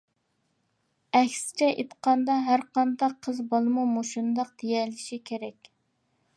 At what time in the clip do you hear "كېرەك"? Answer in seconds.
5.33-5.75